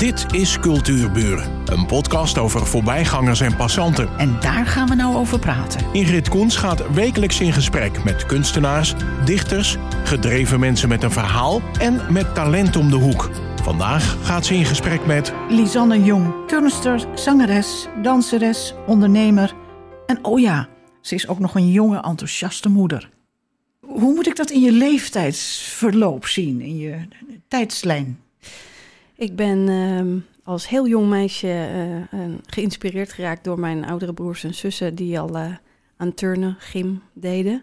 [0.00, 4.08] Dit is Cultuurburen, een podcast over voorbijgangers en passanten.
[4.18, 5.86] En daar gaan we nou over praten.
[5.92, 8.94] Ingrid Koens gaat wekelijks in gesprek met kunstenaars,
[9.24, 13.30] dichters, gedreven mensen met een verhaal en met talent om de hoek.
[13.62, 19.54] Vandaag gaat ze in gesprek met Lisanne Jong, turnster, zangeres, danseres, ondernemer.
[20.06, 20.68] En oh ja,
[21.00, 23.10] ze is ook nog een jonge, enthousiaste moeder.
[23.80, 26.98] Hoe moet ik dat in je leeftijdsverloop zien, in je
[27.48, 28.18] tijdslijn?
[29.20, 31.68] Ik ben ehm, als heel jong meisje
[32.12, 35.54] uh, geïnspireerd geraakt door mijn oudere broers en zussen die al uh,
[35.96, 37.62] aan turnen, gym deden.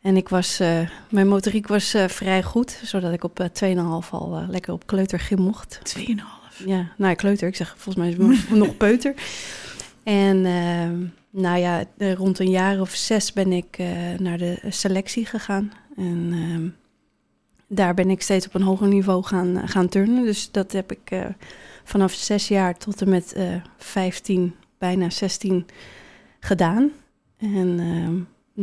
[0.00, 3.76] En ik was, uh, mijn motoriek was vrij goed, zodat ik op 2,5
[4.10, 5.96] al lekker op kleutergym mocht.
[5.98, 6.04] 2,5?
[6.66, 9.14] Ja, nou kleuter, ik zeg volgens mij is het nog peuter.
[10.02, 13.78] En ehm, nou ja, rond een jaar of zes ben ik
[14.18, 15.72] naar de selectie gegaan.
[15.96, 16.83] En ehm,
[17.74, 20.24] daar ben ik steeds op een hoger niveau gaan, eh, gaan turnen.
[20.24, 21.24] Dus dat heb ik uh,
[21.84, 25.66] vanaf zes jaar tot en met uh, 15, bijna 16
[26.40, 26.90] gedaan.
[27.38, 28.08] En uh,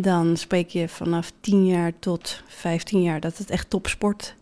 [0.02, 4.36] dan spreek je vanaf 10 jaar tot 15 jaar dat het echt topsport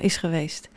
[0.00, 0.68] is geweest.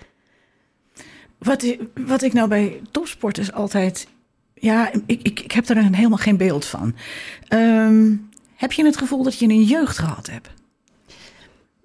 [1.38, 4.08] Wat, wat ik nou bij topsport is altijd.
[4.54, 6.96] Ja, ik, ik, ik heb er helemaal geen beeld van.
[7.50, 10.50] Um, heb je het gevoel dat je een jeugd gehad hebt?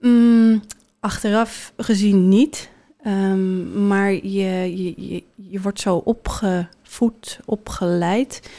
[0.00, 0.62] Mm,
[1.00, 2.70] Achteraf gezien niet.
[3.06, 8.50] Um, maar je, je, je, wordt zo opgevoed, opgeleid.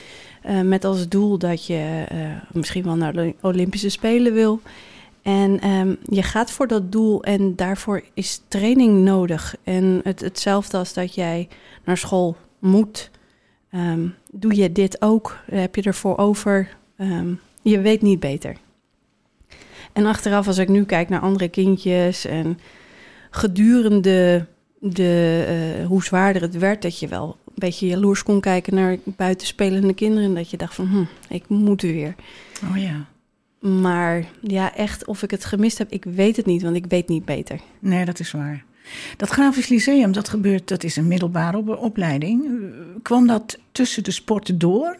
[0.46, 4.62] Uh, met als doel dat je uh, misschien wel naar de Olympische Spelen wil.
[5.22, 9.56] En um, je gaat voor dat doel en daarvoor is training nodig.
[9.64, 11.48] En het, hetzelfde als dat jij
[11.86, 13.10] naar school moet.
[13.74, 15.38] Um, doe je dit ook?
[15.46, 16.80] Heb je ervoor over?
[17.62, 18.56] je weet niet beter.
[19.94, 22.60] En achteraf, als ik nu kijk naar andere kindjes en
[23.30, 24.46] gedurende
[24.80, 25.46] de,
[25.80, 29.94] uh, hoe zwaarder het werd, dat je wel een beetje jaloers kon kijken naar buitenspelende
[29.94, 30.30] kinderen.
[30.30, 32.16] En dat je dacht van, hm, ik moet weer.
[32.70, 33.06] Oh ja.
[33.60, 37.08] Maar ja, echt of ik het gemist heb, ik weet het niet, want ik weet
[37.08, 37.60] niet beter.
[37.80, 38.64] Nee, dat is waar.
[39.18, 42.62] Dat Grafisch Lyceum, dat gebeurt, dat is een middelbare opleiding.
[43.02, 44.98] Kwam dat tussen de sporten door?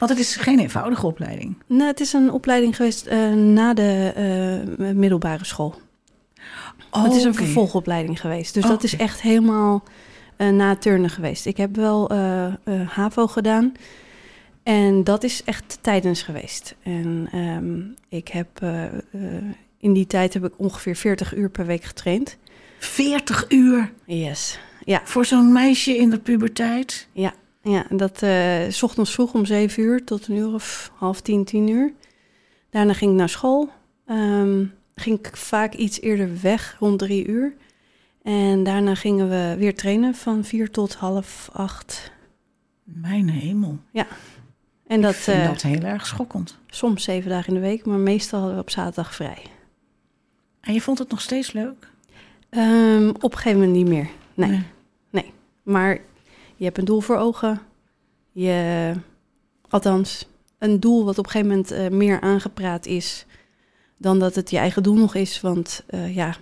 [0.00, 1.56] Want het is geen eenvoudige opleiding.
[1.66, 4.12] Nee, het is een opleiding geweest uh, na de
[4.78, 5.74] uh, middelbare school.
[6.90, 7.44] Oh, het is een okay.
[7.44, 8.54] vervolgopleiding geweest.
[8.54, 9.82] Dus oh, dat is echt helemaal
[10.36, 11.46] uh, na turnen geweest.
[11.46, 12.10] Ik heb wel
[12.86, 13.72] HAVO gedaan.
[14.62, 16.74] En dat is echt tijdens geweest.
[16.82, 18.48] En um, ik heb
[19.78, 22.36] in die tijd heb ik ongeveer 40 uur per week getraind.
[22.78, 23.92] 40 uur?
[24.06, 24.58] Yes.
[24.84, 25.00] Ja.
[25.04, 27.08] Voor zo'n meisje in de puberteit?
[27.12, 31.20] Ja, ja, dat uh, s ochtends vroeg om zeven uur tot een uur of half
[31.20, 31.92] tien, tien uur.
[32.70, 33.68] Daarna ging ik naar school.
[34.06, 37.54] Um, ging ik vaak iets eerder weg, rond drie uur.
[38.22, 42.12] En daarna gingen we weer trainen van vier tot half acht.
[42.84, 43.78] Mijn hemel.
[43.90, 44.06] Ja.
[44.86, 46.58] En dat, ik vind uh, dat heel erg schokkend.
[46.66, 49.42] Soms zeven dagen in de week, maar meestal hadden we op zaterdag vrij.
[50.60, 51.88] En je vond het nog steeds leuk?
[52.50, 54.08] Um, op een gegeven moment niet meer.
[54.34, 54.50] Nee.
[54.50, 54.62] nee.
[55.10, 55.32] nee.
[55.62, 55.98] Maar
[56.60, 57.60] je hebt een doel voor ogen.
[58.32, 58.92] Je,
[59.68, 60.26] althans,
[60.58, 63.26] een doel wat op een gegeven moment uh, meer aangepraat is
[63.96, 65.40] dan dat het je eigen doel nog is.
[65.40, 66.36] Want uh, ja,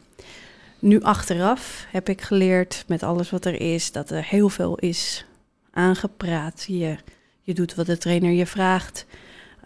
[0.79, 5.25] nu achteraf heb ik geleerd met alles wat er is, dat er heel veel is
[5.71, 6.65] aangepraat.
[6.69, 6.97] Je,
[7.41, 9.07] je doet wat de trainer je vraagt.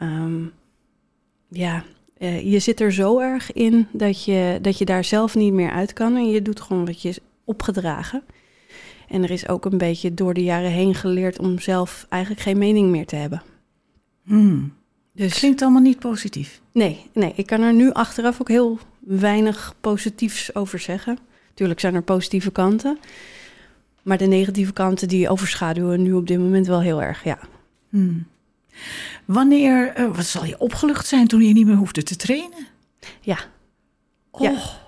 [0.02, 0.52] Um,
[1.48, 1.84] ja,
[2.18, 5.70] uh, je zit er zo erg in dat je, dat je daar zelf niet meer
[5.70, 6.16] uit kan.
[6.16, 8.22] En je doet gewoon wat je is opgedragen.
[9.08, 12.58] En er is ook een beetje door de jaren heen geleerd om zelf eigenlijk geen
[12.58, 13.42] mening meer te hebben.
[14.24, 14.72] Hmm.
[15.12, 16.60] Dus klinkt allemaal niet positief.
[16.72, 21.18] Nee, nee, ik kan er nu achteraf ook heel weinig positiefs over zeggen.
[21.54, 22.98] Tuurlijk zijn er positieve kanten.
[24.02, 27.38] Maar de negatieve kanten die overschaduwen nu op dit moment wel heel erg, ja.
[27.88, 28.26] Hmm.
[29.24, 32.66] Wanneer, uh, wat zal je opgelucht zijn toen je niet meer hoefde te trainen?
[33.20, 33.38] Ja.
[34.30, 34.40] Oh.
[34.40, 34.81] Ja.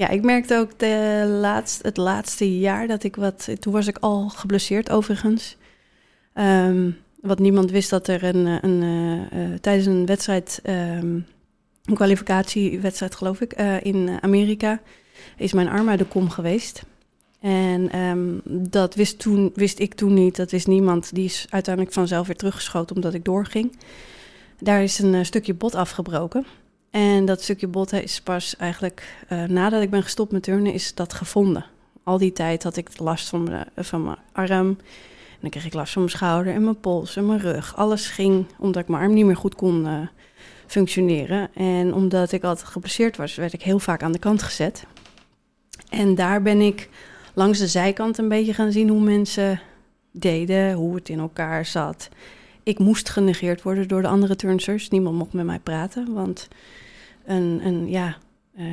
[0.00, 0.08] Ja.
[0.08, 3.48] Ik merkte ook de laatste, het laatste jaar dat ik wat.
[3.58, 5.56] Toen was ik al geblesseerd, overigens.
[6.34, 8.82] Um, wat niemand wist dat er een, een,
[9.34, 11.26] uh, tijdens een wedstrijd, um,
[11.84, 13.52] een kwalificatiewedstrijd, geloof ik,
[13.82, 14.80] in Amerika,
[15.36, 16.82] is mijn arm uit de kom geweest.
[17.40, 21.14] En um, dat wist, toen, wist ik toen niet, dat wist niemand.
[21.14, 23.78] Die is uiteindelijk vanzelf weer teruggeschoten omdat ik doorging.
[24.58, 26.46] Daar is een stukje bot afgebroken.
[26.90, 30.94] En dat stukje bot is pas eigenlijk uh, nadat ik ben gestopt met turnen, is
[30.94, 31.64] dat gevonden.
[32.02, 34.50] Al die tijd had ik last van mijn, van mijn arm.
[34.50, 34.78] En
[35.40, 37.76] dan kreeg ik last van mijn schouder en mijn pols en mijn rug.
[37.76, 40.00] Alles ging omdat ik mijn arm niet meer goed kon uh,
[40.66, 41.54] functioneren.
[41.54, 44.84] En omdat ik altijd geblesseerd was, werd ik heel vaak aan de kant gezet.
[45.88, 46.88] En daar ben ik
[47.34, 49.60] langs de zijkant een beetje gaan zien hoe mensen
[50.12, 52.08] deden, hoe het in elkaar zat.
[52.62, 54.88] Ik moest genegeerd worden door de andere turnsters.
[54.88, 56.48] Niemand mocht met mij praten, want
[57.24, 58.16] een, een ja,
[58.56, 58.66] eh,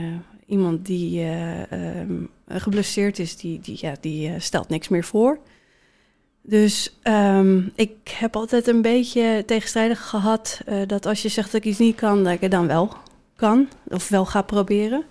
[0.47, 5.39] iemand die eh, ehm, geblesseerd is, die, die, ja, die eh, stelt niks meer voor.
[6.41, 11.63] Dus ehm, ik heb altijd een beetje tegenstrijdig gehad eh, dat als je zegt dat
[11.63, 12.93] ik iets niet kan, dat ik het dan wel
[13.35, 15.03] kan of wel ga proberen.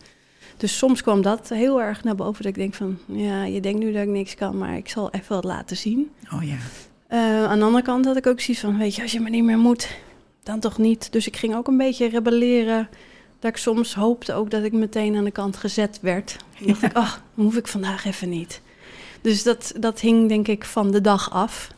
[0.57, 3.79] Dus soms kwam dat heel erg naar boven dat ik denk van, ja, je denkt
[3.79, 6.11] nu dat ik niks kan, maar ik zal even wat laten zien.
[6.33, 6.57] Oh ja.
[7.09, 9.31] Eh, aan de andere kant had ik ook zoiets van, weet je, als je maar
[9.31, 9.89] niet meer moet,
[10.43, 11.13] dan toch niet.
[11.13, 12.89] Dus ik ging ook een beetje rebelleren.
[13.39, 16.37] Dat ik soms hoopte ook dat ik meteen aan de kant gezet werd.
[16.59, 18.61] Dan dacht ik, ach, dan hoef ik vandaag even niet.
[19.21, 21.71] Dus dat, dat hing denk ik van de dag af.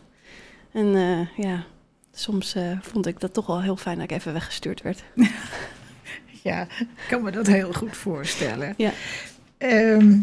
[0.72, 1.64] En eh, ja,
[2.12, 5.04] soms eh, vond ik dat toch wel heel fijn dat ik even weggestuurd werd.
[6.42, 8.74] Ja, ik kan me dat heel goed voorstellen.
[8.76, 8.92] Ja.
[9.58, 10.20] Ehm,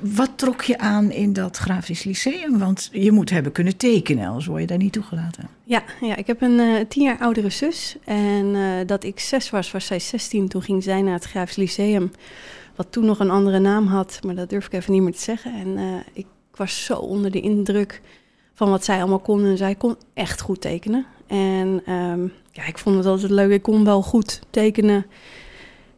[0.00, 2.58] wat trok je aan in dat grafisch lyceum?
[2.58, 5.48] Want je moet hebben kunnen tekenen, anders word je daar niet toegelaten.
[5.64, 7.96] Ja, ja ik heb een eh, tien jaar oudere zus.
[8.04, 10.48] En eh, dat ik zes was, was zij 16.
[10.48, 12.10] Toen ging zij naar het Grafisch Lyceum.
[12.76, 15.20] Wat toen nog een andere naam had, maar dat durf ik even niet meer te
[15.20, 15.54] zeggen.
[15.54, 18.00] En eh, ik was zo onder de indruk
[18.54, 19.44] van wat zij allemaal kon.
[19.44, 21.06] En zij kon echt goed tekenen.
[21.26, 22.22] En ehm,
[22.52, 23.50] ja, ik vond het altijd leuk.
[23.50, 25.06] Ik kon wel goed tekenen.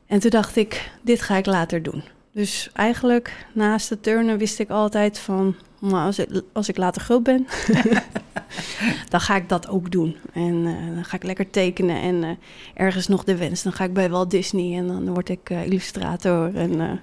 [0.07, 2.03] En toen dacht ik, dit ga ik later doen.
[2.33, 5.55] Dus eigenlijk naast het turnen wist ik altijd van...
[5.79, 7.47] Nou, als, ik, als ik later groot ben,
[9.11, 10.17] dan ga ik dat ook doen.
[10.33, 12.31] En eh, dan ga ik lekker tekenen en eh,
[12.75, 13.63] ergens nog de wens.
[13.63, 16.55] Dan ga ik bij Walt Disney en dan word ik eh, illustrator.
[16.55, 17.01] En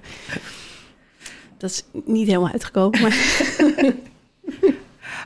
[1.56, 3.12] dat is niet helemaal uitgekomen.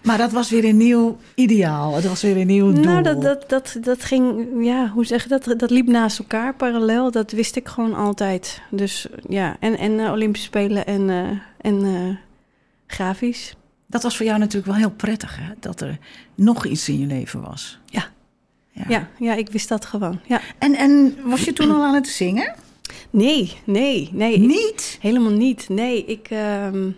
[0.03, 1.95] Maar dat was weer een nieuw ideaal.
[1.95, 2.85] Het was weer een nieuw doel.
[2.85, 5.55] nou, dat, dat, dat, dat ging, ja, hoe zeg je dat?
[5.57, 7.11] Dat liep naast elkaar parallel.
[7.11, 8.61] Dat wist ik gewoon altijd.
[8.71, 11.29] Dus ja, en, en eh, Olympische Spelen en, eh,
[11.61, 12.17] en eh,
[12.87, 13.55] grafisch.
[13.87, 15.53] Dat was voor jou natuurlijk wel heel prettig, hè?
[15.61, 15.99] Dat er
[16.35, 17.79] nog iets in je leven was.
[17.87, 18.05] Ja.
[18.71, 18.85] Ja.
[18.89, 20.21] Ja, ja, ik wist dat gewoon.
[20.27, 20.41] Ja.
[20.59, 22.55] En, en was je toen al aan het zingen?
[23.11, 24.33] Nee, nee, nee.
[24.35, 24.99] ik- Niet?
[25.01, 25.69] Helemaal niet.
[25.69, 26.91] Nee, ik ehm,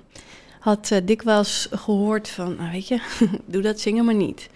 [0.64, 3.00] had eh, dikwijls gehoord van, nou weet je,
[3.46, 4.48] doe dat zingen maar niet.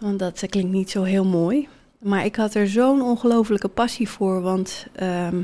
[0.00, 1.68] Want dat eh, klinkt niet zo heel mooi.
[1.98, 5.42] Maar ik had er zo'n ongelofelijke passie voor, want ehm,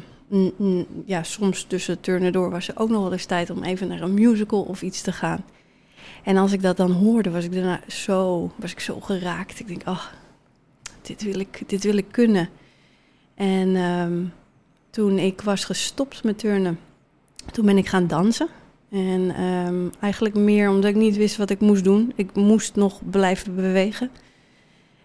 [1.05, 4.01] ja, soms tussen turnen door was er ook nog wel eens tijd om even naar
[4.01, 5.45] een musical of iets te gaan.
[6.25, 9.61] En als ik dat dan hoorde, was ik daarna zo, was ik zo geraakt.
[9.61, 10.15] Ik denk, ach,
[11.03, 12.49] dit wil ik, dit wil ik kunnen.
[13.35, 14.25] En ehm,
[14.91, 16.79] toen ik was gestopt met turnen,
[17.53, 18.49] toen ben ik gaan dansen.
[18.91, 22.13] En ehm, eigenlijk meer omdat ik niet wist wat ik moest doen.
[22.17, 24.11] Ik moest nog blijven bewegen.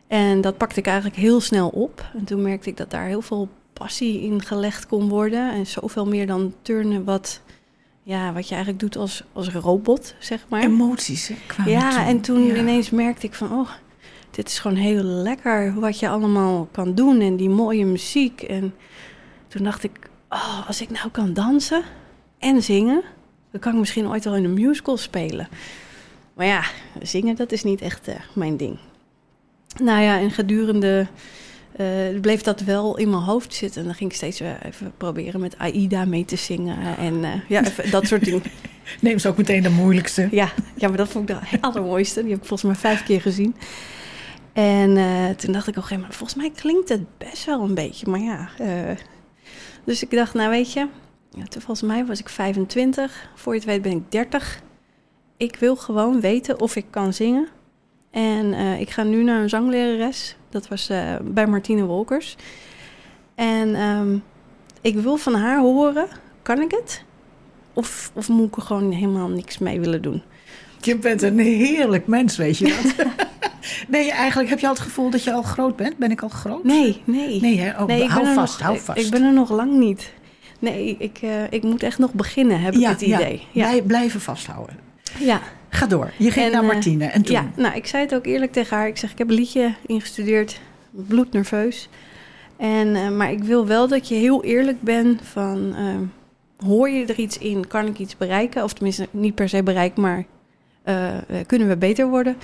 [0.08, 2.06] En dat pakte ik eigenlijk heel snel op.
[2.14, 5.52] En toen merkte ik dat daar heel veel passie in gelegd kon worden.
[5.54, 7.42] En zoveel meer dan turnen wat,
[8.04, 10.62] ja, wat je eigenlijk doet als, als robot, zeg maar.
[10.64, 12.00] Emoties, hè, kwamen Ja, toe.
[12.00, 12.56] en toen Ja.
[12.56, 13.70] ineens merkte ik van, oh,
[14.31, 18.42] dit is gewoon heel lekker wat je allemaal kan doen en die mooie muziek.
[18.42, 18.74] En
[19.48, 21.84] toen dacht ik, oh, als ik nou kan dansen
[22.40, 23.02] en zingen,
[23.56, 25.48] dan kan ik misschien ooit wel in een musical spelen.
[26.34, 26.63] Maar ja,
[27.02, 28.78] zingen, dat is niet echt eh, mijn ding.
[29.81, 31.07] Nou ja, en gedurende
[31.75, 31.88] eh,
[32.22, 33.81] bleef dat wel in mijn hoofd zitten.
[33.81, 36.98] En dan ging ik steeds weer even proberen met Aida mee te zingen.
[36.98, 38.44] En eh, ja, even dat soort dingen.
[39.02, 40.28] Neem ze ook meteen de moeilijkste.
[40.31, 42.22] Ja, ja, maar dat vond ik de allermooiste.
[42.22, 43.56] Die heb ik volgens mij vijf keer gezien.
[44.54, 44.95] En
[45.35, 48.09] toen dacht ik op een gegeven moment, volgens mij klinkt het best wel een beetje,
[48.09, 48.50] maar ja.
[49.83, 50.88] dus ik dacht, nou weet je,
[51.35, 53.30] ja, toen volgens mij was ik 25.
[53.35, 54.61] Voor je het weet ben ik 30.
[55.37, 57.47] Ik wil gewoon weten of ik kan zingen.
[58.11, 60.35] En eh, ik ga nu naar een zanglerares.
[60.49, 62.35] Dat was eh, bij Martine Wolkers.
[63.35, 64.18] En ehm,
[64.81, 66.07] ik wil van haar horen,
[66.42, 67.04] kan ik het?
[67.73, 70.21] Of, of moet ik er gewoon helemaal niks mee willen doen?
[70.81, 73.07] Je bent een heerlijk mens, weet je dat?
[73.87, 75.97] nee, eigenlijk heb je al het gevoel dat je al groot bent.
[75.97, 76.63] Ben ik al groot?
[76.63, 77.42] Nee, nee.
[77.42, 77.69] Nee, hè?
[77.69, 78.99] Oh, hou vast, nog, hou vast.
[78.99, 80.11] Ik ben er nog lang niet.
[80.59, 83.47] Nee, ik, eh, ik moet echt nog beginnen, heb ik het idee.
[83.52, 84.76] Ja, Blij- blijven vasthouden.
[85.19, 85.42] ja.
[85.69, 86.12] Ga door.
[86.18, 87.06] Je ging En, naar eh, Martine.
[87.06, 87.35] En toen?
[87.35, 88.88] ja, nou, ik zei het ook eerlijk tegen haar.
[88.88, 90.59] Ik zeg, ik heb een liedje ingestudeerd,
[90.92, 91.90] bloednerveus.
[92.57, 95.76] En, eh, maar ik wil wel dat je heel eerlijk bent van...
[96.66, 97.68] hoor je er iets in?
[97.68, 98.64] Kan ik iets bereiken?
[98.64, 100.26] Of tenminste, niet per se bereiken, maar
[101.45, 102.35] kunnen we beter worden?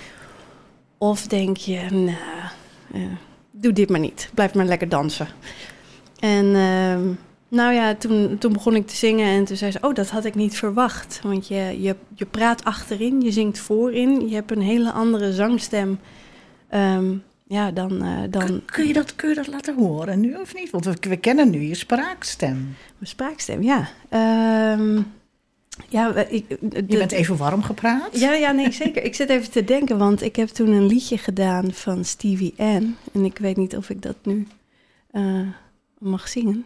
[0.98, 3.08] Of denk je, nou,
[3.52, 4.30] doe dit maar niet.
[4.34, 5.28] Blijf maar lekker dansen.
[6.20, 7.02] En ehm,
[7.52, 9.78] nou ja, toen, toen begon ik te zingen en toen zei ze...
[9.82, 11.20] oh, dat had ik niet verwacht.
[11.24, 14.28] Want je, je, je praat achterin, je zingt voorin.
[14.30, 16.00] Je hebt een hele andere zangstem
[16.70, 17.14] Ehm,
[17.48, 20.54] ja, dan, eh, dan Kun, kun je dat, kun je dat laten horen nu of
[20.56, 20.70] niet?
[20.70, 22.56] Want we, we kennen nu je spraakstem.
[22.98, 23.90] mijn spraakstem, ja.
[24.10, 25.02] Ehm,
[25.90, 28.20] Ja, ik, de- Je bent even warm gepraat.
[28.20, 29.04] Ja, ja, nee, zeker.
[29.04, 32.96] Ik zit even te denken, want ik heb toen een liedje gedaan van Stevie N.
[33.14, 34.48] En ik weet niet of ik dat nu
[35.12, 35.48] eh,
[35.98, 36.66] mag zingen.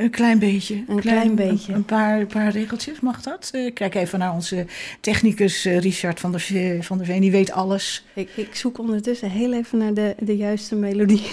[0.00, 0.84] Een klein beetje.
[0.88, 1.72] Een klein beetje.
[1.72, 3.50] Een, een paar, paar regeltjes, mag dat?
[3.52, 4.66] Eh, kijk even naar onze
[5.00, 7.20] technicus eh, Richard van der, van der Veen.
[7.20, 8.04] Die weet alles.
[8.14, 11.22] Ik, ik zoek ondertussen heel even naar de, de juiste melodie.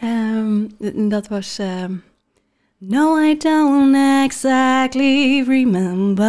[0.00, 0.66] Ehm,
[1.08, 1.58] dat was...
[1.58, 1.92] ehm,
[2.80, 6.22] No, I don't exactly remember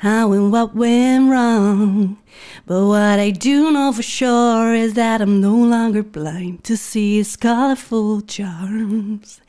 [0.00, 2.18] how and what went wrong.
[2.66, 7.16] But what I do know for sure is that I'm no longer blind to see
[7.16, 9.40] his colorful charms.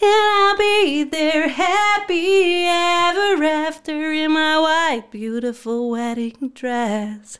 [0.00, 7.38] And I'll be there happy ever after in my white, beautiful wedding dress.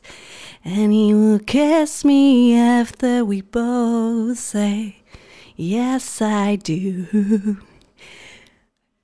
[0.63, 4.98] And he will kiss me after we both say,
[5.61, 7.03] Yes, I do.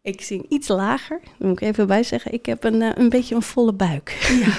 [0.02, 2.34] Ik zing iets lager, daar moet ik even bij zeggen.
[2.34, 4.18] Ik heb een, eh, een beetje een volle buik.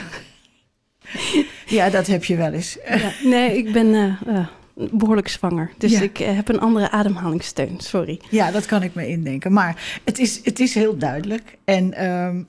[1.66, 2.76] Ja, dat heb je wel eens.
[2.88, 5.72] Ja, nee, ik ben eh, eh, behoorlijk zwanger.
[5.78, 6.00] Dus Ja.
[6.00, 8.20] ik heb een andere ademhalingssteun, sorry.
[8.30, 9.52] Ja, dat kan ik me indenken.
[9.52, 11.56] Maar het is, het is heel duidelijk.
[11.64, 12.42] En ehm,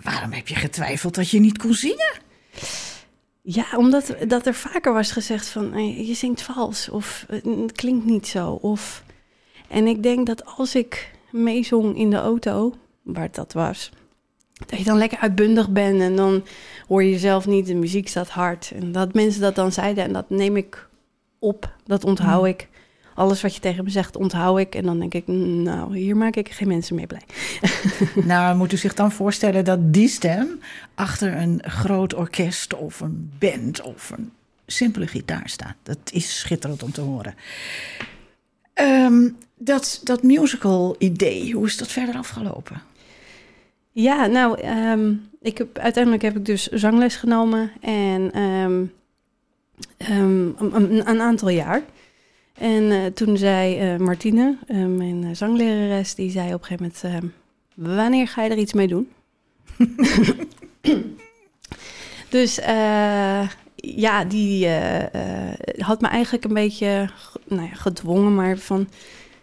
[0.00, 2.12] waarom heb je getwijfeld dat je niet kon zingen?
[3.42, 8.04] Ja, omdat dat er vaker was gezegd van je zingt vals of eh, het klinkt
[8.04, 8.50] niet zo.
[8.50, 9.04] Of...
[9.68, 13.90] En ik denk dat als ik meezong in de auto, waar dat was,
[14.66, 16.44] dat je dan lekker uitbundig bent en dan
[16.88, 18.72] hoor je jezelf niet, de muziek staat hard.
[18.74, 20.88] En dat mensen dat dan zeiden en dat neem ik
[21.38, 22.48] op, dat onthoud Mm.
[22.48, 22.68] ik.
[23.14, 24.74] Alles wat je tegen me zegt, onthoud ik.
[24.74, 27.22] En dan denk ik, "Mm, nou, hier maak ik geen mensen mee blij.
[28.24, 30.60] Nou, moet u zich dan voorstellen dat die stem
[30.94, 34.32] achter een groot orkest of een band of een
[34.66, 35.74] simpele gitaar staat.
[35.82, 37.34] Dat is schitterend om te horen.
[38.74, 42.82] Ehm, dat, dat musical idee, hoe is dat verder afgelopen?
[43.92, 48.84] Ja, nou, ehm, ik heb, uiteindelijk heb ik dus zangles genomen en ehm,
[51.06, 51.82] een aantal jaar.
[52.62, 57.32] En eh, toen zei eh, Martine, eh, mijn zanglerares, die zei op een gegeven moment...
[57.74, 59.08] wanneer ga je er iets mee doen?
[62.28, 62.54] dus
[63.76, 64.68] ja, die
[65.76, 67.10] had me eigenlijk een beetje
[67.48, 68.88] nou ja, gedwongen, maar van...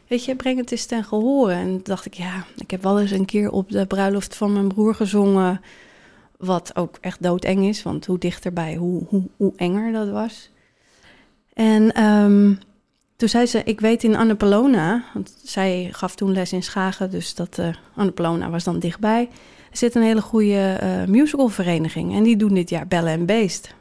[0.07, 1.53] Weet je, breng het eens ten gehore.
[1.53, 4.53] En toen dacht ik, ja, ik heb wel eens een keer op de bruiloft van
[4.53, 5.61] mijn broer gezongen...
[6.37, 10.51] wat ook echt doodeng is, want hoe dichterbij, hoe, hoe, hoe enger dat was.
[11.53, 12.53] En ehm,
[13.19, 15.03] toen zei ze, ik weet in Annapolona...
[15.13, 19.29] want zij gaf toen les in Schagen, dus dat eh Annapolona was dan dichtbij...
[19.71, 23.73] er zit een hele goede eh, musicalvereniging en die doen dit jaar Bellen en Beest.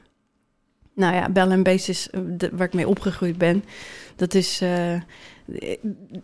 [0.95, 3.65] Nou ja, Bellen en Beest is eh, de, waar ik mee opgegroeid ben.
[4.17, 4.63] Dat is...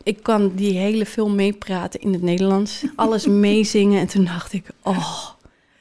[0.03, 2.85] ik kan die hele film meepraten in het Nederlands.
[2.97, 4.01] Alles meezingen.
[4.01, 5.29] En toen dacht ik, oh,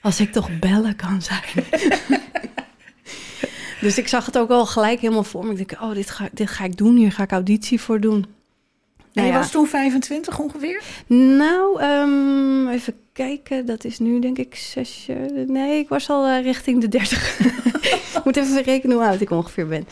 [0.01, 1.65] als ik toch bellen kan zijn.
[3.83, 5.51] dus ik zag het ook al gelijk helemaal voor me.
[5.51, 6.95] Ik denk, oh, dit ga, dit ga ik doen.
[6.95, 8.15] Hier ga ik auditie voor doen.
[8.15, 9.39] En Nou je ja.
[9.39, 10.83] was toen 25 ongeveer?
[11.07, 13.65] Nou, ehm, even kijken.
[13.65, 15.29] Dat is nu denk ik zes jaar.
[15.47, 17.39] Nee, ik was al eh, richting de dertig.
[18.23, 19.87] Ik moet even rekenen hoe oud ik ongeveer ben.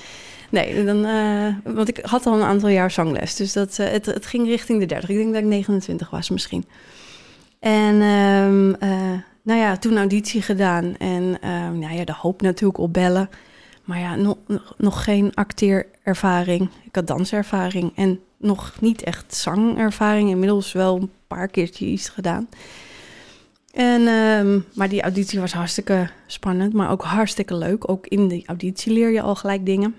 [0.52, 3.36] Nee, dan, eh, want ik had al een aantal jaar zangles.
[3.36, 5.10] Dus dat, eh, het, het ging richting de 30.
[5.10, 6.66] Ik denk dat ik 29 was misschien.
[7.60, 10.96] En ehm, eh, nou ja, toen auditie gedaan.
[10.98, 13.30] En ehm, nou ja, de hoop natuurlijk op bellen.
[13.92, 14.38] Maar ja, nog,
[14.78, 16.70] nog, geen acteerervaring.
[16.84, 20.30] Ik had danservaring en nog niet echt zangervaring.
[20.30, 22.50] Inmiddels wel een paar keertjes iets gedaan.
[23.74, 27.90] En, ehm, maar die auditie was hartstikke spannend, maar ook hartstikke leuk.
[27.90, 29.96] Ook in die auditie leer je al gelijk dingen.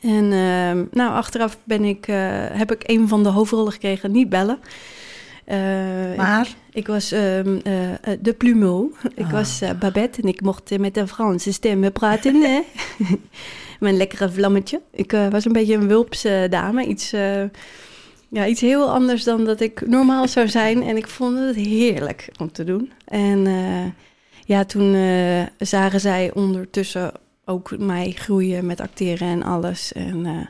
[0.00, 2.16] En ehm, nou, achteraf ben ik, eh,
[2.50, 4.58] heb ik een van de hoofdrollen gekregen, niet bellen.
[5.46, 8.94] Eh, Maar, ik was ehm, eh, eh, de plumeau.
[9.14, 9.30] Ik Ah.
[9.32, 12.34] was Babette en ik mocht met een Franse stem praten.
[12.34, 12.60] hè.
[13.80, 14.80] Mijn lekkere vlammetje.
[14.92, 16.86] Ik was een beetje een wulpse dame.
[16.86, 17.10] Iets,
[18.28, 20.82] ja, iets heel anders dan dat ik normaal zou zijn.
[20.82, 22.92] En ik vond het heerlijk om te doen.
[23.04, 23.46] En
[24.44, 24.96] ja, toen
[25.58, 27.12] zagen zij ondertussen
[27.44, 29.92] ook mij groeien met acteren en alles.
[29.92, 30.48] En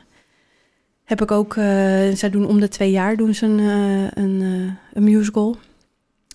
[1.07, 1.63] heb ik ook, eh,
[2.13, 5.57] zij doen om de twee jaar doen ze een, eh, een, eh, een musical.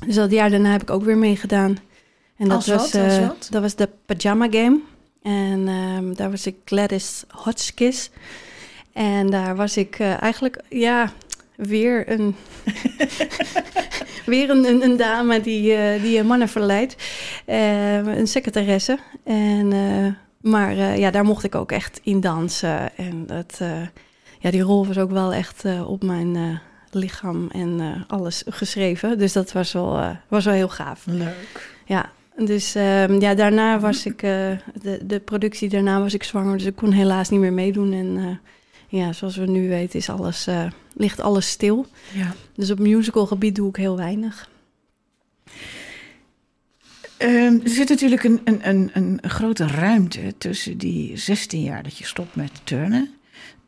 [0.06, 1.76] Dus dat jaar daarna heb ik ook weer meegedaan.
[2.36, 2.94] En dat was, wat?
[2.94, 3.48] Eh, wat?
[3.50, 4.80] dat was de Pajama Game.
[5.22, 8.10] En ehm, daar was ik Gladys Hotchkiss.
[8.92, 11.12] En daar was ik eigenlijk, ja,
[11.56, 12.36] weer een,
[14.26, 16.96] weer een, een, een dame die, eh, die mannen verleidt.
[17.44, 18.98] Eh, een secretaresse.
[19.24, 19.68] En,
[20.40, 22.96] maar ja, daar mocht ik ook echt in dansen.
[22.96, 23.60] En dat,
[24.42, 26.58] ja, die rol was ook wel echt eh, op mijn eh,
[26.90, 29.18] lichaam en eh, alles geschreven.
[29.18, 31.06] Dus dat was wel, was wel heel gaaf.
[31.06, 31.80] Leuk.
[31.86, 36.66] Ja, dus ehm, ja, daarna was ik, de, de productie daarna was ik zwanger, dus
[36.66, 37.92] ik kon helaas niet meer meedoen.
[37.92, 38.40] En
[38.88, 40.48] ja, zoals we nu weten is alles,
[40.94, 41.86] ligt alles stil.
[42.12, 42.34] Ja.
[42.54, 44.48] Dus op musicalgebied doe ik heel weinig.
[47.16, 51.98] Ehm, er zit natuurlijk een, een, een, een grote ruimte tussen die 16 jaar dat
[51.98, 53.14] je stopt met turnen.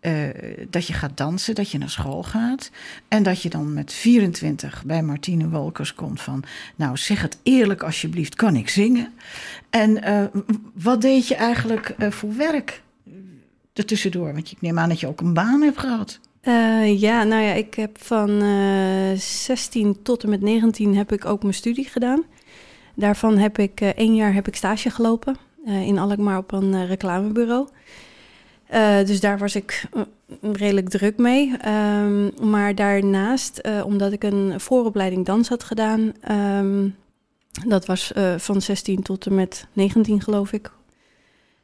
[0.05, 2.71] Eh, dat je gaat dansen, dat je naar school gaat.
[3.09, 6.43] En dat je dan met 24 bij Martine Wolkers komt van...
[6.77, 9.13] nou, zeg het eerlijk alsjeblieft, kan ik zingen?
[9.71, 10.25] En eh,
[10.75, 12.83] wat deed je eigenlijk eh, voor werk
[13.73, 14.33] ertussendoor?
[14.33, 16.21] Want ik neem aan dat je ook een baan hebt gehad.
[16.41, 21.25] Eh, ja, nou ja, ik heb van eh 16 tot en met 19 heb ik
[21.25, 22.23] ook mijn studie gedaan.
[22.95, 27.69] Daarvan heb ik één jaar heb ik stage gelopen in Alkmaar op een reclamebureau.
[28.67, 30.03] Eh, dus daar was ik eh,
[30.53, 31.57] redelijk druk mee.
[31.61, 36.89] Ehm, maar daarnaast, eh, omdat ik een vooropleiding dans had gedaan, ehm,
[37.67, 40.71] dat was van 16 tot en met 19 geloof ik.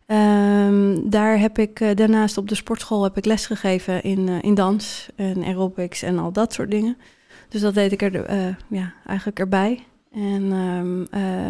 [0.07, 5.09] Ehm, daar heb ik daarnaast op de sportschool heb ik lesgegeven in, eh, in dans
[5.17, 6.97] en aerobics en al dat soort dingen.
[7.49, 8.27] Dus dat deed ik er
[8.69, 9.85] ja, eigenlijk erbij.
[10.13, 10.53] En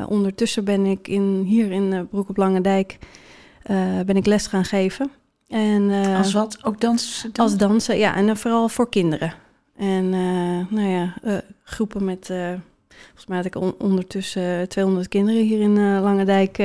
[0.09, 2.99] ondertussen ben ik in, hier in Broek op Langendijk
[3.63, 5.11] eh, ben ik les gaan geven.
[5.51, 6.59] En, eh, Als wat?
[6.63, 7.27] Ook dans?
[7.37, 8.15] als dansen, ja.
[8.17, 9.35] En dan vooral voor kinderen.
[9.77, 12.27] En eh, nou ja, eh, groepen met...
[12.99, 16.59] volgens mij had ik on- ondertussen 200 kinderen hier in Langendijk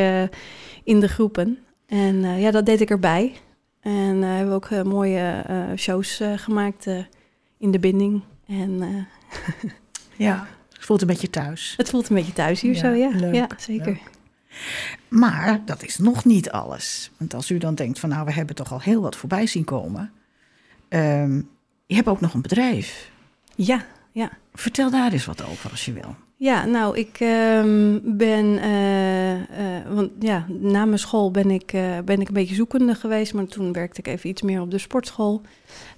[0.83, 1.57] in de groepen.
[1.87, 3.33] En ja, dat deed ik erbij.
[3.81, 5.43] En hebben we ook mooie
[5.75, 6.87] shows gemaakt
[7.57, 8.21] in de binding.
[8.47, 8.79] En
[10.17, 11.73] Ja, het voelt een beetje thuis.
[11.77, 13.09] het voelt een beetje thuis hier Ja, zo, ja.
[13.13, 13.85] leuk, ja, zeker.
[13.85, 14.01] leuk.
[15.07, 17.11] Maar dat is nog niet alles.
[17.17, 19.63] Want als u dan denkt van nou, we hebben toch al heel wat voorbij zien
[19.63, 20.11] komen.
[20.87, 21.41] Ehm,
[21.85, 23.11] je hebt ook nog een bedrijf.
[23.55, 24.29] Ja, ja.
[24.53, 26.15] Vertel daar eens wat over als je wil.
[26.37, 31.97] Ja, nou, ik ehm, ben, eh, eh, want ja, na mijn school ben ik, eh,
[32.05, 34.77] ben ik een beetje zoekende geweest, maar toen werkte ik even iets meer op de
[34.77, 35.41] sportschool.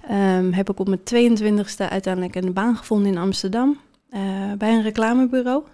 [0.08, 3.78] Ehm, heb ik op mijn 22e uiteindelijk een baan gevonden in Amsterdam,
[4.58, 5.64] bij een reclamebureau.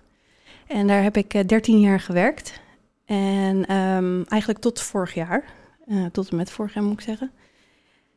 [0.66, 2.60] En daar heb ik eh, 13 jaar gewerkt.
[3.04, 5.44] En ehm, eigenlijk tot vorig jaar,
[5.86, 7.30] eh, tot en met vorig jaar moet ik zeggen.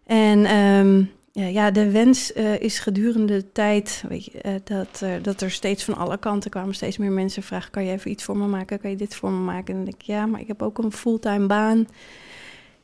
[0.05, 1.03] En ehm,
[1.51, 5.83] ja, de wens eh, is gedurende de tijd weet je, eh, dat, dat er steeds
[5.83, 8.79] van alle kanten kwamen steeds meer mensen vragen: kan je even iets voor me maken?
[8.79, 9.75] Kan je dit voor me maken?
[9.75, 11.87] En denk ik, ja, maar ik heb ook een fulltime baan.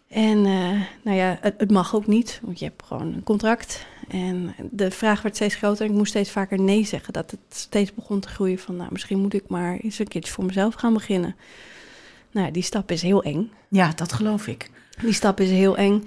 [0.08, 0.42] En
[1.02, 3.86] nou ja, het, het mag ook niet, want je hebt gewoon een contract.
[4.08, 5.86] En de vraag werd steeds groter.
[5.86, 7.14] Ik moest steeds vaker nee zeggen.
[7.14, 10.34] Dat het steeds begon te groeien van, nou, misschien moet ik maar eens een keertje
[10.34, 11.36] voor mezelf gaan beginnen.
[12.34, 13.52] Nou, die stap is heel eng.
[13.70, 14.70] Ja, dat geloof ik.
[15.02, 16.04] Die stap is heel eng.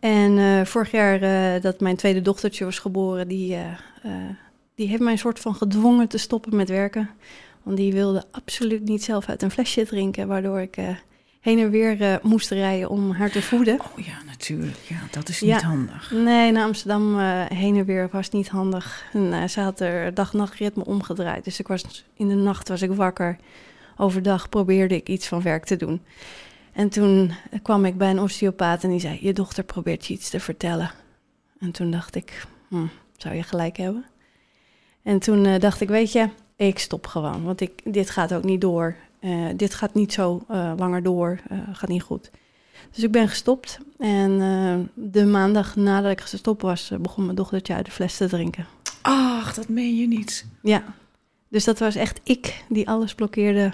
[0.00, 4.10] En eh, vorig jaar eh, dat mijn tweede dochtertje was geboren, die, eh,
[4.74, 7.10] die heeft mij een soort van gedwongen te stoppen met werken.
[7.62, 10.76] Want die wilde absoluut niet zelf uit een flesje drinken, waardoor ik
[11.40, 13.80] heen en weer moest rijden om haar te voeden.
[13.80, 14.76] Oh ja, natuurlijk.
[14.88, 15.54] Ja, dat is Ja.
[15.54, 16.10] niet handig.
[16.10, 19.04] Nee, naar Amsterdam heen en weer was niet handig.
[19.12, 21.44] En, ze had er dag-nachtritme omgedraaid.
[21.44, 23.38] Dus ik was, in de nacht was ik wakker.
[24.02, 26.02] Overdag probeerde ik iets van werk te doen.
[26.72, 29.18] En toen kwam ik bij een osteopaat en die zei...
[29.20, 30.90] je dochter probeert je iets te vertellen.
[31.58, 32.86] En toen dacht ik, hm,
[33.16, 34.04] zou je gelijk hebben?
[35.02, 37.44] En toen eh, dacht ik, weet je, ik stop gewoon.
[37.44, 38.96] Want ik, dit gaat ook niet door.
[39.20, 41.40] Eh, dit gaat niet zo eh, langer door.
[41.72, 42.30] Gaat niet goed.
[42.90, 43.78] Dus ik ben gestopt.
[43.98, 48.66] En de maandag nadat ik gestopt was, begon mijn dochtertje uit de fles te drinken.
[49.02, 50.46] Ach, dat meen je niet.
[50.62, 50.84] Ja.
[51.48, 53.72] Dus dat was echt ik die alles blokkeerde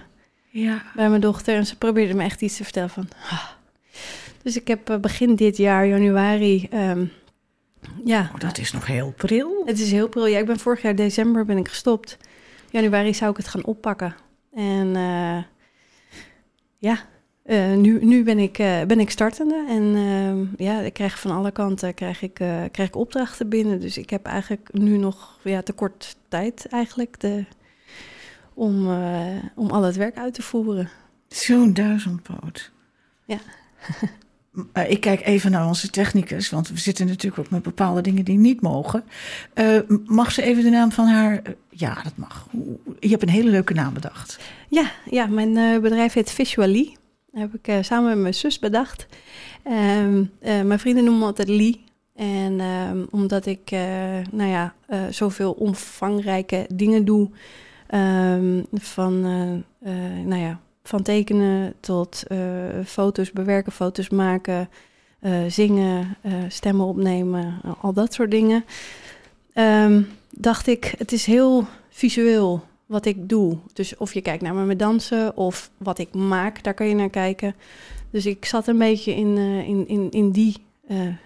[0.51, 0.83] Ja.
[0.95, 1.57] bij mijn dochter.
[1.57, 3.09] En ze probeerde me echt iets te vertellen van...
[3.31, 3.49] "Ah."
[4.43, 6.67] Dus ik heb eh, begin dit jaar, januari...
[6.71, 7.05] ehm,
[8.05, 9.63] ja, Oh, dat is nog heel pril.
[9.67, 10.27] het is heel pril.
[10.27, 12.17] Ja, ik ben vorig jaar december ben ik gestopt.
[12.71, 14.15] Januari zou ik het gaan oppakken.
[14.55, 15.43] En eh,
[16.79, 16.99] ja,
[17.43, 19.65] eh, nu, nu ben, ik, eh, ben ik startende.
[19.69, 23.81] En ehm, ja, ik krijg van alle kanten krijg ik, eh, krijg ik opdrachten binnen.
[23.81, 27.45] Dus ik heb eigenlijk nu nog ja, te kort tijd eigenlijk de,
[28.59, 30.89] om, eh, om al het werk uit te voeren.
[31.29, 32.71] Zo'n duizendpoot.
[33.25, 33.39] Ja.
[34.73, 38.25] Eh, ik kijk even naar onze technicus, want we zitten natuurlijk ook met bepaalde dingen
[38.25, 39.05] die niet mogen.
[39.55, 41.43] Eh, mag ze even de naam van haar?
[41.71, 42.47] ja, dat mag.
[43.01, 44.39] Je hebt een hele leuke naam bedacht.
[44.69, 46.97] Ja, ja mijn bedrijf heet Visually.
[47.31, 49.07] Dat heb ik samen met mijn zus bedacht.
[49.63, 51.85] Ehm, eh, mijn vrienden noemen me altijd Lee.
[52.15, 53.71] En ehm, omdat ik
[54.31, 54.75] nou ja,
[55.11, 57.31] zoveel omvangrijke dingen doe.
[57.95, 59.93] Um, van, uh,
[60.25, 62.25] nou ja, van tekenen tot
[62.85, 64.69] foto's bewerken, foto's maken,
[65.49, 66.17] zingen,
[66.49, 68.65] stemmen opnemen, al dat soort dingen.
[69.53, 73.59] ehm, dacht ik, het is heel visueel wat ik doe.
[73.73, 77.11] Dus of je kijkt naar met dansen of wat ik maak, daar kan je naar
[77.11, 77.55] kijken.
[78.11, 80.57] Dus ik zat een beetje in, in, in, in die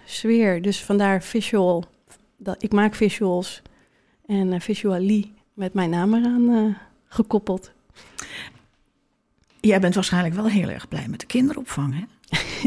[0.04, 0.62] sfeer.
[0.62, 1.84] Dus vandaar visual.
[2.36, 3.62] Dat, ik maak visuals
[4.26, 6.76] en visualie met mijn naam eraan
[7.08, 7.70] gekoppeld.
[9.60, 12.04] Jij bent waarschijnlijk wel heel erg blij met de kinderopvang, hè?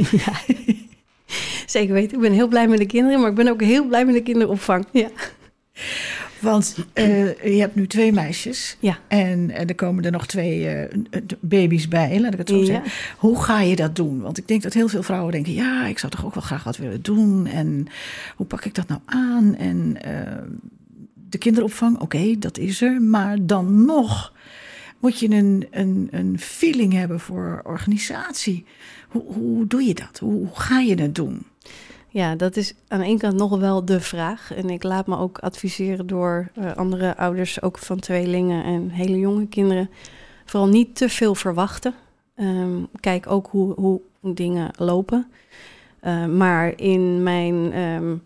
[0.26, 0.34] ja,
[1.66, 2.16] zeker weten.
[2.16, 4.24] Ik ben heel blij met de kinderen, maar ik ben ook heel blij met de
[4.24, 4.86] kinderopvang.
[4.92, 5.10] Ja.
[6.40, 8.78] Want uh, je hebt nu twee meisjes.
[8.80, 8.98] Ja.
[9.08, 10.98] En uh, er komen er nog twee uh,
[11.40, 12.66] baby's bij, laat ik het zo ja.
[12.66, 12.92] zeggen.
[13.18, 14.22] Hoe ga je dat doen?
[14.22, 15.54] Want ik denk dat heel veel vrouwen denken...
[15.54, 17.48] ja, ik zou toch ook wel graag wat willen doen.
[17.48, 17.88] En
[18.36, 19.56] hoe pak ik dat nou aan?
[19.56, 19.98] En
[21.36, 23.02] de kinderopvang, oké, dat is er.
[23.02, 24.34] Maar dan nog
[25.00, 28.66] moet je een, een, een feeling hebben voor organisatie.
[29.10, 30.20] Hoe, hoe doe je dat?
[30.20, 31.44] Hoe, ga je het doen?
[32.10, 34.54] Ja, dat is aan de ene kant nog wel de vraag.
[34.54, 39.20] En ik laat me ook adviseren door uh, andere ouders, ook van tweelingen en hele
[39.20, 39.90] jonge kinderen.
[40.46, 41.94] Vooral niet te veel verwachten.
[42.36, 45.28] Um, kijk ook hoe, hoe dingen lopen.
[46.04, 48.22] Uh, maar in mijn, um,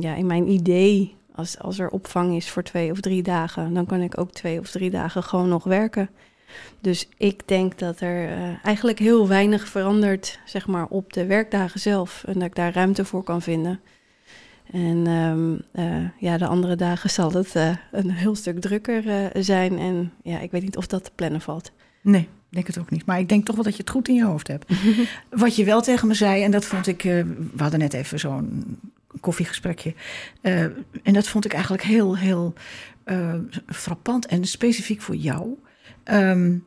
[0.00, 3.86] ja, in mijn idee, als, als er opvang is voor twee of drie dagen, dan
[3.86, 6.08] kan ik ook twee of drie dagen gewoon nog werken.
[6.80, 11.80] Dus ik denk dat er uh, eigenlijk heel weinig verandert zeg maar, op de werkdagen
[11.80, 12.24] zelf.
[12.26, 13.80] En dat ik daar ruimte voor kan vinden.
[14.72, 19.78] En um, uh, ja, de andere dagen zal het uh, een heel stuk drukker zijn.
[19.78, 21.72] En ja, ik weet niet of dat te plannen valt.
[22.00, 23.06] Nee, ik denk het ook niet.
[23.06, 24.72] Maar ik denk toch wel dat je het goed in je hoofd hebt.
[25.30, 27.02] Wat je wel tegen me zei, en dat vond ik...
[27.02, 28.78] we hadden net even zo'n
[29.26, 29.94] koffiegesprekje.
[31.02, 32.54] en dat vond ik eigenlijk heel, heel
[33.66, 35.58] frappant en specifiek voor jou...
[36.04, 36.64] Um,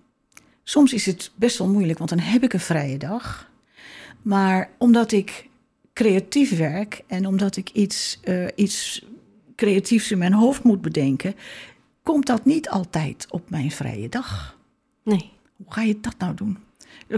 [0.69, 3.52] soms is het best wel moeilijk, want dan heb ik een vrije dag.
[4.22, 5.50] Maar omdat ik
[5.93, 9.06] creatief werk en omdat ik iets, uh, iets
[9.56, 11.36] creatiefs in mijn hoofd moet bedenken,
[12.04, 14.58] komt dat niet altijd op mijn vrije dag.
[15.04, 15.32] Nee.
[15.56, 16.58] Hoe ga je dat nou doen?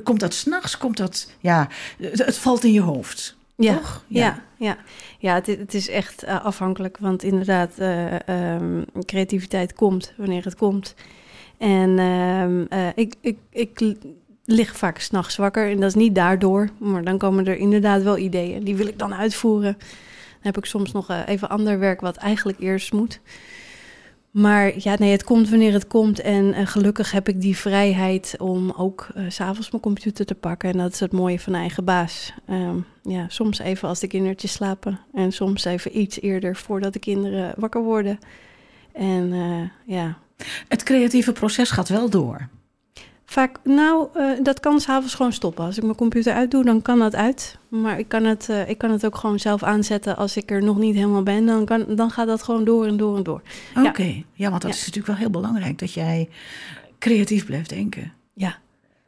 [0.04, 0.78] Komt dat s'nachts?
[0.78, 1.32] Komt dat.
[1.40, 3.38] Ja, het, valt in je hoofd.
[3.64, 4.06] Ja, toch?
[4.08, 4.78] Ja, ja, ja.
[5.20, 6.98] ja het, het, is echt uh, afhankelijk.
[6.98, 8.14] Want inderdaad, uh,
[8.56, 10.96] um, creativiteit komt wanneer het komt.
[11.58, 13.96] En uh, uh, ik, ik, ik
[14.46, 16.70] lig vaak s'nachts wakker en dat is niet daardoor.
[16.78, 18.64] Maar dan komen er inderdaad wel ideeën.
[18.64, 19.76] Die wil ik dan uitvoeren.
[19.78, 23.20] Dan heb ik soms nog even ander werk wat eigenlijk eerst moet.
[24.32, 26.20] Maar ja, nee, het komt wanneer het komt.
[26.20, 30.70] En uh, gelukkig heb ik die vrijheid om ook uh, s'avonds mijn computer te pakken.
[30.70, 32.34] En dat is het mooie van eigen baas.
[32.50, 35.00] Um, ja, soms even als de kindertjes slapen.
[35.14, 38.20] En soms even iets eerder voordat de kinderen wakker worden.
[38.94, 40.18] En uh, ja,
[40.68, 42.50] het creatieve proces gaat wel door.
[43.32, 45.66] Vaak, nou, uh, dat kan s'avonds gewoon stoppen.
[45.66, 47.58] Als ik mijn computer uitdoe, dan kan dat uit.
[47.68, 50.64] Maar ik kan het, uh, ik kan het ook gewoon zelf aanzetten als ik er
[50.64, 51.46] nog niet helemaal ben.
[51.46, 53.42] Dan, kan, dan gaat dat gewoon door en door en door.
[53.76, 54.16] Oké, okay.
[54.16, 54.24] ja.
[54.34, 54.50] ja.
[54.50, 54.78] want dat ja.
[54.78, 56.30] is natuurlijk wel heel belangrijk dat jij
[57.00, 58.14] creatief blijft denken.
[58.34, 58.58] Ja.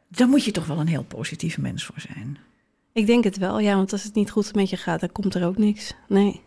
[0.08, 2.38] Daar moet je toch wel een heel positieve mens voor zijn.
[2.92, 5.34] Ik denk het wel, ja, want als het niet goed met je gaat, dan komt
[5.34, 5.94] er ook niks.
[6.08, 6.40] Nee.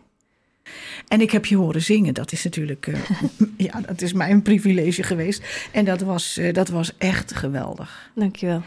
[1.07, 2.13] En ik heb je horen zingen.
[2.13, 2.99] Dat is natuurlijk, uh,
[3.67, 5.69] ja, dat is mijn privilege geweest.
[5.71, 8.11] En dat was, uh, dat was echt geweldig.
[8.15, 8.61] Dankjewel.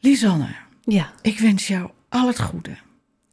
[0.00, 1.12] Lisanne, ja.
[1.22, 2.76] ik wens jou al het goede.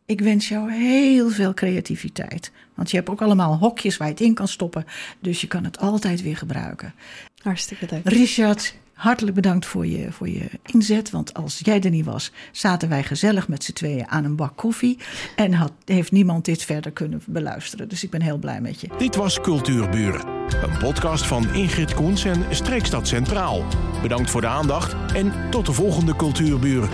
[0.05, 2.51] Ik wens jou heel veel creativiteit.
[2.75, 4.85] Want je hebt ook allemaal hokjes waar je het in kan stoppen.
[5.19, 6.93] Dus je kan het altijd weer gebruiken.
[7.41, 8.01] Hartstikke leuk.
[8.03, 11.09] Richard, hartelijk bedankt voor je, voor je inzet.
[11.09, 14.57] Want als jij er niet was, zaten wij gezellig met z'n tweeën aan een bak
[14.57, 14.97] koffie.
[15.35, 17.89] En had, heeft niemand dit verder kunnen beluisteren.
[17.89, 18.87] Dus ik ben heel blij met je.
[18.97, 20.27] Dit was Cultuurburen.
[20.63, 23.65] Een podcast van Ingrid Koens en Streekstad Centraal.
[24.01, 26.89] Bedankt voor de aandacht en tot de volgende Cultuurburen.